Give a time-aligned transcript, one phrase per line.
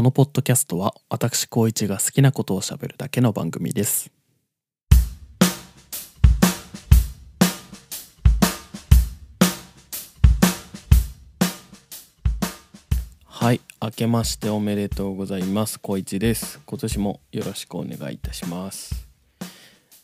[0.00, 4.10] このポッドキャストは私光一が好きなことをしゃべるだけの番組です。
[13.26, 15.78] はい明けましておめでとうございます。
[15.82, 16.62] 光一です。
[16.64, 19.06] 今年もよろしくお願いいたします。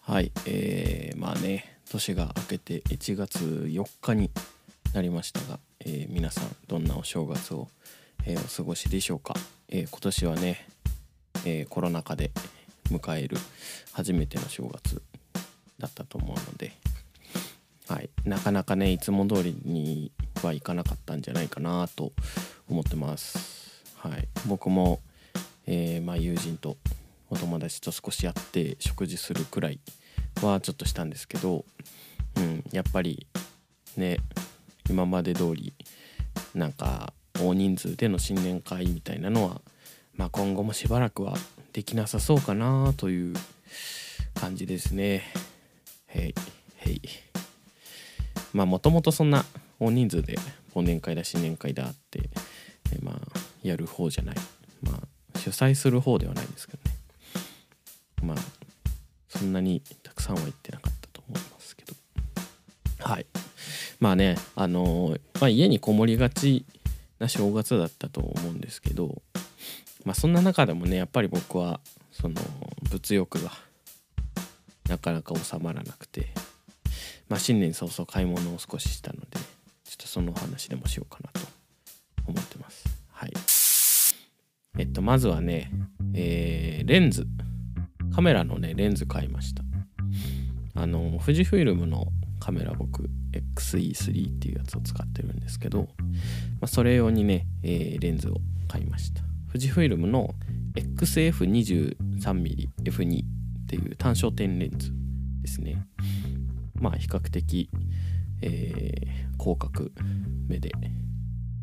[0.00, 4.32] はいえー、まあね年が明けて1月4日に
[4.92, 7.68] なりましたが、えー、皆さんどんなお正月を、
[8.26, 9.34] えー、お過ごしでしょうか、
[9.68, 10.66] えー、今年はね、
[11.44, 12.30] えコロナ禍で
[12.90, 13.36] 迎える
[13.92, 15.02] 初めての正月
[15.78, 16.72] だったと思うので、
[17.88, 20.10] はい、なかなかねいつも通りに
[20.42, 22.12] はいかなかったんじゃないかなと
[22.68, 23.82] 思ってます。
[23.96, 25.00] はい、僕も、
[25.66, 26.76] えまあ、友人と
[27.30, 29.80] お友達と少しやって食事するくらい
[30.42, 31.64] はちょっとしたんですけど、
[32.36, 33.26] うん、やっぱり
[33.96, 34.18] ね
[34.88, 35.74] 今まで通り
[36.54, 37.12] なんか
[37.48, 39.60] 大人数での新年会みたいなのは、
[40.14, 41.36] まあ、今後もしばらくは
[41.72, 43.34] できなさそうかなという
[44.34, 45.22] 感じですね。
[46.08, 46.34] へい
[46.78, 47.00] へい。
[48.52, 49.44] まあもともとそんな
[49.80, 50.38] 大人数で
[50.74, 52.30] 忘年会だ新年会だって、
[53.02, 54.36] まあやる方じゃない。
[54.82, 56.96] まあ主催する方ではないですけどね。
[58.24, 58.64] まあ
[59.28, 61.94] そんなにたくさんは行ってなかったと思いますけど
[63.00, 63.26] はい
[64.00, 66.64] まあねあのまあ、家にこもりがち
[67.24, 69.22] な正月だったと思うんですけど
[70.04, 71.80] まあそんな中でもねやっぱり僕は
[72.12, 72.34] その
[72.90, 73.50] 物欲が
[74.88, 76.28] なかなか収まらなくて
[77.28, 79.26] まあ新年早々買い物を少ししたので
[79.84, 81.40] ちょっとそのお話でもしようかなと
[82.26, 82.84] 思ってます。
[83.10, 83.32] はい。
[84.78, 85.70] えっとまずはね
[86.14, 87.26] えー、レンズ。
[88.14, 89.64] カメラのね、レンズ買いました。
[90.76, 92.06] あの、富士フイルムの
[92.44, 95.86] カメラ僕、XE3 っていうやつを使ってるんですけど、ま
[96.64, 98.34] あ、それ用にね、えー、レンズを
[98.68, 99.22] 買いました。
[99.46, 100.34] 富士フイルムの
[100.74, 103.26] XF23mmF2 っ
[103.66, 104.92] ていう単焦点レンズ
[105.40, 105.86] ですね。
[106.74, 107.70] まあ比較的、
[108.42, 109.06] えー、
[109.42, 109.88] 広角
[110.46, 110.70] 目で、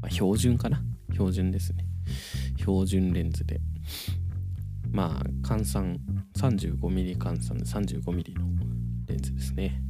[0.00, 0.82] まあ、標準かな？
[1.12, 1.84] 標準ですね。
[2.56, 3.60] 標準レンズで、
[4.90, 5.98] まあ換算
[6.38, 8.46] 35mm 換算で 35mm の
[9.08, 9.82] レンズですね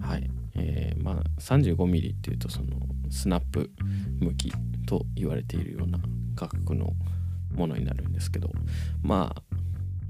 [0.00, 0.30] はい。
[0.56, 2.68] えー、まあ 35mm っていうとその
[3.10, 3.70] スナップ
[4.20, 4.52] 向き
[4.86, 5.98] と言われているような
[6.36, 6.92] 価格の
[7.54, 8.50] ものになるんですけど、
[9.02, 9.42] まあ、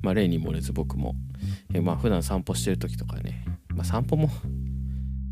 [0.03, 1.15] まあ例に漏れず僕も、
[1.73, 4.29] えー、まあ普段散歩してる時とかね、まあ、散歩も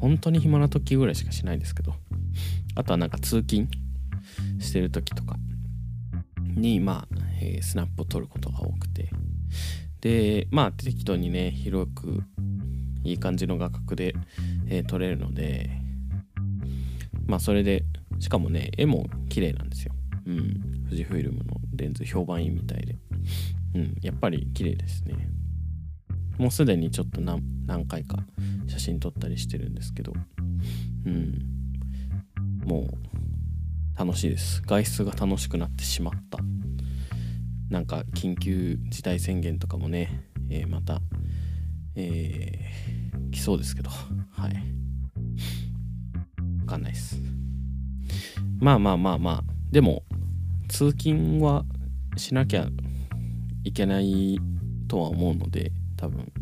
[0.00, 1.94] 本当に暇な時ぐらいしかしないですけど
[2.74, 3.68] あとはなんか通勤
[4.60, 5.36] してる時とか
[6.40, 9.10] にまあえー、スナップを取ることが多くて。
[10.00, 12.24] でまあ適当にね広く
[13.04, 14.14] いい感じの画角で、
[14.68, 15.70] えー、撮れるので
[17.26, 17.84] まあそれで
[18.18, 19.92] しかもね絵も綺麗なんですよ。
[20.26, 20.84] うん。
[20.84, 22.96] 富士フイルムのレンズ評判いいみたいで。
[23.74, 23.96] うん。
[24.02, 25.28] やっぱり綺麗ですね。
[26.38, 28.18] もうすでにちょっと何何回か
[28.66, 30.12] 写真撮ったりしてるんですけど。
[31.06, 31.38] うん。
[32.64, 34.62] もう楽しいです。
[34.62, 36.38] 外出が楽しくなってしまった。
[37.70, 41.00] なんか緊急事態宣言とかもね、えー、また、
[41.94, 44.54] えー、来そうですけど、はい。
[46.60, 47.20] わかんないです。
[48.60, 50.04] まあまあまあまあ、でも、
[50.68, 51.64] 通勤は
[52.16, 52.68] しなきゃ
[53.64, 54.38] いけない
[54.88, 56.32] とは思うので、多分、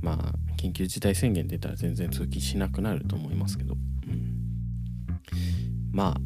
[0.00, 6.20] まあ、緊急事態宣言出たら全然通勤しなくなると思いますけど、うん、まあ、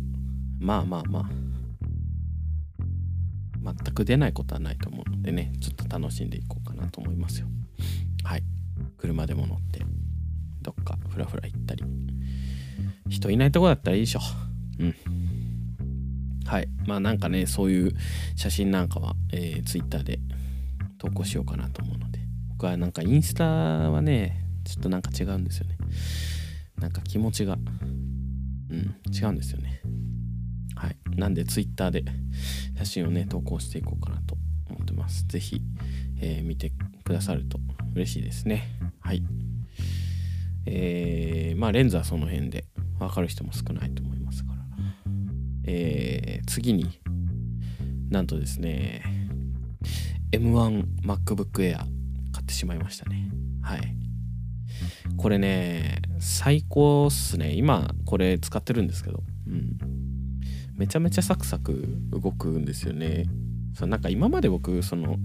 [0.58, 1.30] まあまあまあ、
[3.74, 7.46] 全く出ないことはないと思うのでねちょっと楽しんでいこうかなと思いますよ。
[8.24, 8.42] はい。
[8.98, 9.80] 車でも乗って
[10.62, 11.84] どっかふらふら行ったり。
[13.08, 14.20] 人いないとこだったらいいでしょ。
[14.78, 14.94] うん。
[16.46, 16.68] はい。
[16.86, 17.92] まあなんかねそういう
[18.36, 20.20] 写真なんかは、えー、Twitter で
[20.98, 22.20] 投稿しようかなと思うので。
[22.50, 25.78] 僕はなんかインスタはねちょっとなんか違うんですよね。
[26.78, 27.56] なんか気持ちが
[28.70, 29.82] うん違うんですよね。
[30.76, 30.96] はい。
[31.16, 32.04] なんで Twitter で
[32.78, 34.36] 写真をね、投稿していこうかなと
[34.70, 35.26] 思ってます。
[35.26, 35.60] ぜひ、
[36.20, 36.69] えー、見て
[37.10, 37.58] くださると
[37.96, 38.68] 嬉しいですね。
[39.00, 39.24] はい。
[40.64, 42.66] えー、まあレンズはその辺で
[43.00, 44.58] わかる人も少ないと思いますから。
[45.64, 47.00] えー、次に
[48.10, 49.02] なんとですね、
[50.30, 51.78] M1MacBook Air
[52.30, 53.28] 買ってしまいましたね。
[53.60, 53.80] はい。
[55.16, 57.54] これね、最高っすね。
[57.54, 59.76] 今これ使ってるんですけど、うん。
[60.76, 63.24] めちゃめちゃサクサク動くんですよね。
[63.74, 65.16] そうなんか今まで僕その、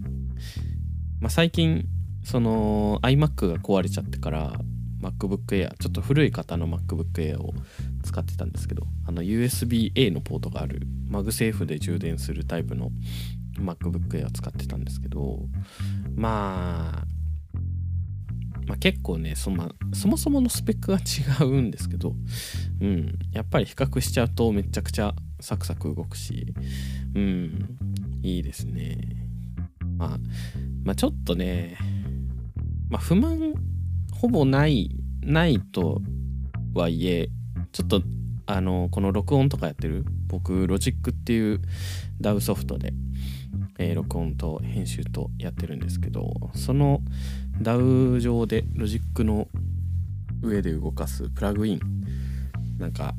[1.19, 1.85] まあ、最近
[2.23, 4.53] その iMac が壊れちゃってから
[5.01, 7.53] MacBook Air ちょっと古い方の MacBook Air を
[8.03, 12.89] 使ってたんですけどあの USB-A のポートがあるマグセーフで充電するタイプの
[13.59, 15.39] MacBook Air を使ってたんですけど
[16.15, 17.15] まあ
[18.67, 22.15] まあ、結構ねそ,、ま、そもそものスペックが違うんですけど、
[22.81, 26.53] うん、やっぱり比較しちゃうとめちゃくちゃサクサク動くし、
[27.13, 27.77] うん、
[28.23, 29.24] いいですね。
[29.97, 30.17] まあ、
[30.83, 31.77] まあ、ちょっとね、
[32.89, 33.53] まあ、不満
[34.13, 34.89] ほぼない
[35.21, 36.01] ないと
[36.73, 37.29] はいえ
[37.71, 38.01] ちょっと
[38.47, 41.61] あのこの録音とかやってる僕ロジックっていう
[42.21, 42.93] DAW ソフトで、
[43.79, 47.01] えー、録音と編集とやってるんですけどその
[47.61, 49.47] DAW 上でロジックの
[50.41, 51.79] 上で動かすプラグイン
[52.77, 53.15] なんか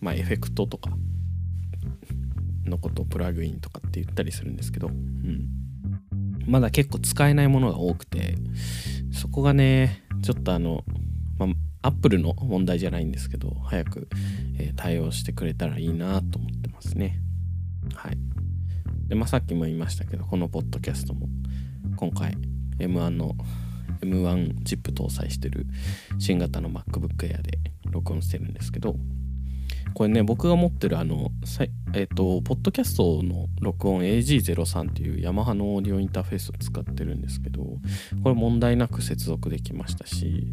[0.00, 0.90] まあエフェクトとか
[2.66, 5.48] のことをプラグインとかって言ったりするんですけど、うん、
[6.46, 8.36] まだ結構使えないものが多くて
[9.12, 10.84] そこがねちょっとあの、
[11.38, 11.46] ま
[11.82, 14.08] あ、アップルの問題じゃないんですけど早く、
[14.58, 17.20] えー、対応してくれたらいいなと思ってますね。
[17.94, 18.18] はい。
[19.08, 21.28] でまあさっきも言いましたけどこのポッドキャストも
[21.96, 22.36] 今回
[22.78, 23.36] M1 の
[24.00, 25.66] M1 チップ搭載してる
[26.18, 27.58] 新型の MacBook Air で
[27.90, 28.96] 録音してるんですけど
[29.96, 31.30] これね僕が持ってるあの
[31.94, 37.62] えっ、ー、とポッドキャストの録音 AG03 っていうヤマハのオーディオインターフェースを使ってるんですけど
[38.22, 40.48] これ問題なく接続できましたし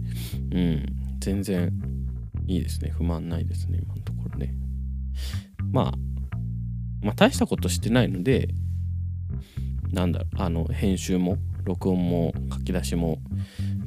[0.54, 0.86] うん
[1.20, 1.74] 全然
[2.48, 2.92] いいですね。
[2.92, 4.56] 不満ないですね今のところね。
[5.74, 5.94] まあ
[7.02, 8.48] まあ大したことしてないので
[9.92, 11.36] なんだあの編集も
[11.66, 13.18] 録音も書き出しも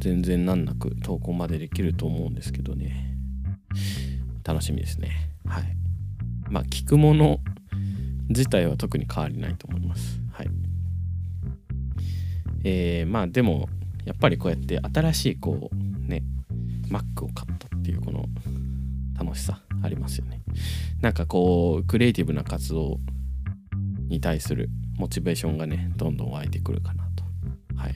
[0.00, 3.16] 全然難なく投稿までできると思うんですけどね。
[4.44, 5.25] 楽しみですね。
[5.46, 5.76] はい。
[6.50, 7.40] まあ聞くもの
[8.28, 10.20] 自体は特に変わりないと思います。
[10.32, 10.50] はい。
[12.64, 13.68] えー、まあでも
[14.04, 16.22] やっぱりこうやって新しいこうね
[16.88, 18.24] Mac を買ったっていうこの
[19.18, 20.42] 楽しさありますよね。
[21.00, 22.98] なんかこうクリエイティブな活動
[24.08, 27.24] に対するモチベーションがねどんどん湧いてくるかなと。
[27.76, 27.94] はい。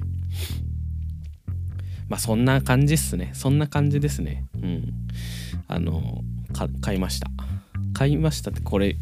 [2.09, 3.31] まあそんな感じっすね。
[3.35, 4.47] そんな感じですね。
[4.55, 4.93] うん。
[5.69, 6.23] あの
[6.81, 7.29] 買いました。
[7.95, 8.97] 買いましたってこれ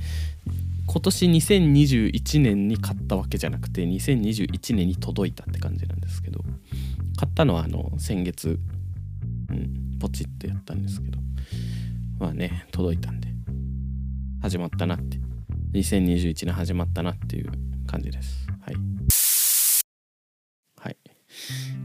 [0.86, 6.40] 今年2021年に買ったわけじゃなくて2021年に届いたって感じなんですけど
[7.16, 8.58] 買ったのはあの先月、
[9.50, 11.18] うん、ポチッとやったんですけど
[12.18, 13.28] まあね届いたんで
[14.40, 15.18] 始まったなって
[15.74, 17.52] 2021年始まったなっていう
[17.86, 18.46] 感じです。
[18.62, 18.76] はい。
[20.80, 20.96] はい。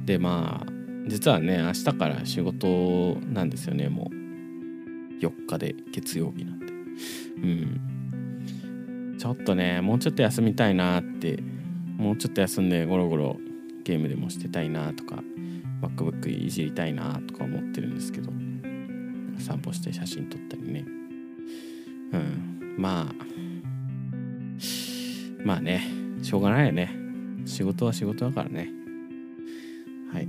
[0.06, 0.72] でまあ
[1.08, 4.23] 実はね明日から仕事なんですよねもう。
[5.28, 6.66] 4日で月曜日なんで。
[6.66, 9.18] うん。
[9.18, 11.42] ちょっとねもうちょっと休みたいなって
[11.98, 13.38] もうちょっと休んでゴロゴロ
[13.84, 15.24] ゲームでもしてたいなとか
[15.82, 18.32] MacBook いじりたいなとか思ってるんですけど
[19.40, 20.86] 散歩して写真撮ったりね。
[22.12, 22.76] うん。
[22.78, 23.16] まあ。
[25.44, 25.88] まあね。
[26.22, 26.96] しょうがないよね。
[27.46, 28.70] 仕事は仕事だからね。
[30.14, 30.28] はい。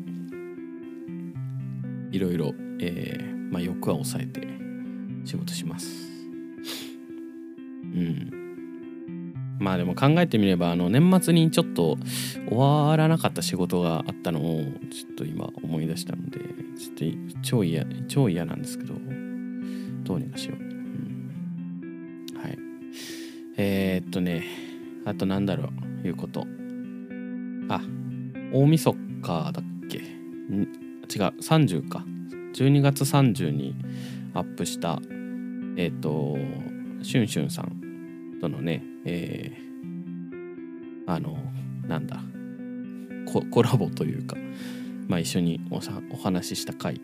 [2.11, 4.64] いろいろえー、まあ欲は抑えて
[5.25, 6.11] 仕事します。
[7.95, 8.31] うん。
[9.59, 11.97] まあでも考えてみればあの年末にちょっと
[12.49, 16.41] 終わらなかった仕事があったのをちょっと今思い出したので
[16.77, 18.95] ちょっと超嫌超嫌なんですけど
[20.03, 22.59] どうにかしよう、うん、はい。
[23.57, 24.45] えー、っとね
[25.07, 25.71] あとなんだろ
[26.03, 26.47] ういうこと。
[27.69, 27.81] あ
[28.53, 29.99] 大晦日だっけ？
[29.99, 30.03] ん？
[30.03, 30.69] 違う
[31.41, 32.05] 30か。
[32.55, 33.75] 12月30に
[34.35, 35.01] アップした
[35.77, 36.37] えっ、ー、と
[37.03, 41.37] シュンシュンさんとのねえー、あの
[41.87, 42.21] なんだ
[43.51, 44.37] コラボというか
[45.09, 47.01] まあ一緒におさお話しした回。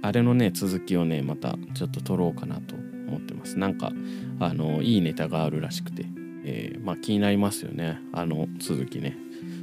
[0.00, 3.58] あれのね続きをねまたちょっと撮ろうかなと思ってます。
[3.58, 3.92] なんか
[4.40, 6.06] あのいいネタがあるらしくて、
[6.44, 7.98] えー、まあ気になりますよね。
[8.12, 9.16] あの続きね。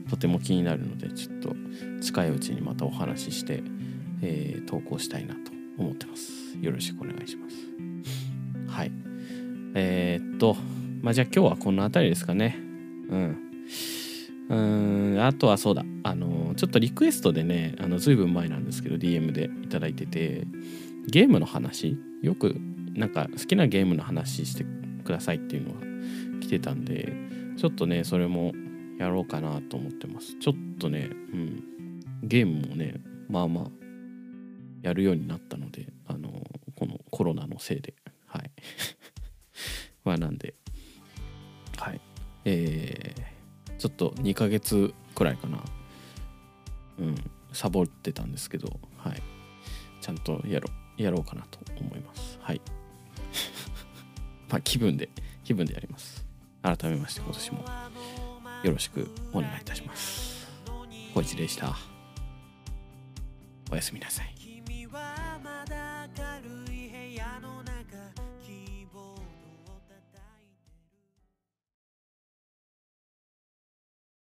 [0.09, 1.55] とても気になるのでちょっと
[2.01, 3.63] 近いうちにまたお話しして、
[4.21, 6.31] えー、投稿したいなと思ってます。
[6.61, 7.55] よろしくお願いします。
[8.75, 8.91] はい。
[9.73, 10.57] えー、っと
[11.01, 12.57] まあじゃあ今日はこの辺りですかね。
[13.09, 13.37] うん。
[14.49, 14.55] う
[15.15, 15.85] んあとはそうだ。
[16.03, 20.45] あのちょっとリクエストでねあの随分前なんですけど DM で頂いてて
[21.07, 21.97] ゲームの話？
[22.21, 22.57] よく
[22.95, 24.65] なんか好きなゲームの話して
[25.05, 25.79] くださいっていうのが
[26.41, 27.13] 来てたんで
[27.57, 28.51] ちょっとねそれも
[28.99, 30.37] やろうかなと思ってます。
[30.39, 31.63] ちょっとねうん。
[32.23, 32.95] ゲームもね
[33.29, 33.65] まあまあ
[34.81, 36.29] やるようになったのであの
[36.75, 37.93] このコロナのせいで。
[40.05, 40.53] まあなんで。
[41.77, 41.99] はい。
[42.45, 45.59] えー、ちょっと2ヶ月くらいかな。
[46.99, 47.15] うん
[47.51, 49.21] サボってたんですけどはい。
[49.99, 52.37] ちゃんとやろやろうかなと思います。
[52.41, 52.61] はい。
[54.49, 55.09] まあ気分で
[55.43, 56.25] 気分でやります。
[56.61, 57.65] 改めまして今年も
[58.63, 60.47] よろしくお願いいたします。
[61.13, 61.75] 小一でした。
[63.71, 64.34] おやすみなさい